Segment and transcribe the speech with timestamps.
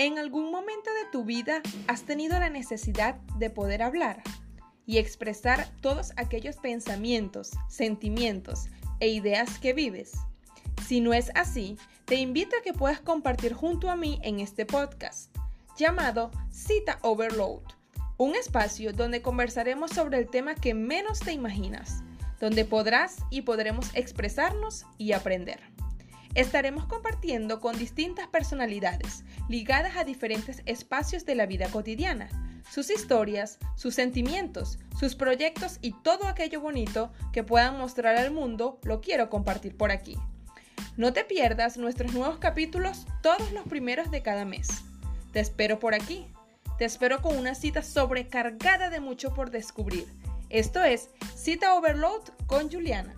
[0.00, 4.22] ¿En algún momento de tu vida has tenido la necesidad de poder hablar
[4.86, 8.66] y expresar todos aquellos pensamientos, sentimientos
[9.00, 10.12] e ideas que vives?
[10.86, 14.66] Si no es así, te invito a que puedas compartir junto a mí en este
[14.66, 15.36] podcast
[15.76, 17.64] llamado Cita Overload,
[18.18, 22.04] un espacio donde conversaremos sobre el tema que menos te imaginas,
[22.38, 25.58] donde podrás y podremos expresarnos y aprender.
[26.34, 32.28] Estaremos compartiendo con distintas personalidades ligadas a diferentes espacios de la vida cotidiana,
[32.70, 38.78] sus historias, sus sentimientos, sus proyectos y todo aquello bonito que puedan mostrar al mundo
[38.82, 40.16] lo quiero compartir por aquí.
[40.96, 44.68] No te pierdas nuestros nuevos capítulos todos los primeros de cada mes.
[45.32, 46.26] Te espero por aquí.
[46.78, 50.06] Te espero con una cita sobrecargada de mucho por descubrir.
[50.50, 53.14] Esto es Cita Overload con Juliana.